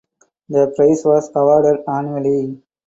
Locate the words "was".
1.05-1.29